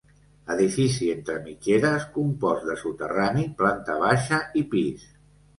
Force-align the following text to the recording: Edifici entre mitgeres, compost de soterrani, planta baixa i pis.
Edifici 0.53 1.09
entre 1.15 1.35
mitgeres, 1.43 2.07
compost 2.17 2.67
de 2.71 2.79
soterrani, 2.85 3.47
planta 3.61 3.99
baixa 4.07 4.41
i 4.65 4.69
pis. 4.73 5.07